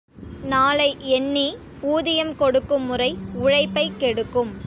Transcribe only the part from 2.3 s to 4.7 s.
கொடுக்கும் முறை உழைப்பைக் கெடுக்கும்.